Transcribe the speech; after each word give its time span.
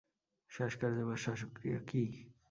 শ্বাসকার্য 0.51 0.99
বা 1.07 1.15
শ্বাসক্রিয়া 1.15 1.79
কি? 1.89 2.03